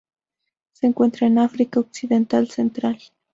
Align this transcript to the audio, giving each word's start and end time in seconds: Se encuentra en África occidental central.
Se 0.71 0.87
encuentra 0.87 1.27
en 1.27 1.37
África 1.37 1.79
occidental 1.79 2.49
central. 2.49 2.97